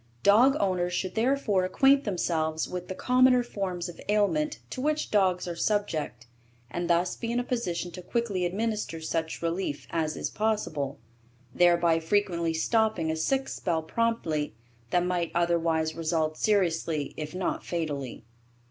Dog 0.23 0.57
owners 0.59 0.93
should 0.93 1.13
therefore 1.13 1.63
acquaint 1.63 2.05
themselves 2.05 2.67
with 2.67 2.87
the 2.87 2.95
commoner 2.95 3.43
forms 3.43 3.87
of 3.87 4.01
ailment 4.09 4.57
to 4.71 4.81
which 4.81 5.11
dogs 5.11 5.47
are 5.47 5.55
subject 5.55 6.25
and 6.71 6.89
thus 6.89 7.15
be 7.15 7.31
in 7.31 7.39
a 7.39 7.43
position 7.43 7.91
to 7.91 8.01
quickly 8.01 8.43
administer 8.43 8.99
such 8.99 9.43
relief 9.43 9.85
as 9.91 10.17
is 10.17 10.31
possible, 10.31 10.97
thereby 11.53 11.99
frequently 11.99 12.51
stopping 12.51 13.11
a 13.11 13.15
sick 13.15 13.47
spell 13.47 13.83
promptly 13.83 14.55
that 14.89 15.05
might 15.05 15.29
otherwise 15.35 15.93
result 15.93 16.35
seriously 16.35 17.13
if 17.15 17.35
not 17.35 17.63
fatally. 17.63 18.25